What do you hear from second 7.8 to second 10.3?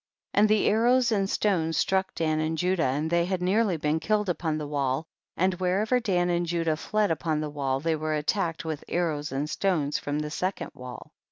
were attacked with arrows and stones from